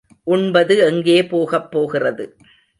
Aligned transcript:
உண்பது 0.27 0.77
எங்கே 0.85 1.23
போகப்போகிறது! 1.23 2.25